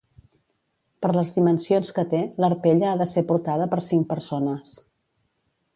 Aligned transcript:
Per 1.05 1.11
les 1.17 1.33
dimensions 1.35 1.93
que 1.99 2.07
té, 2.15 2.23
l'Arpella 2.45 2.91
ha 2.93 2.97
de 3.03 3.09
ser 3.15 3.27
portada 3.33 3.69
per 3.75 3.83
cinc 3.91 4.13
persones. 4.15 4.79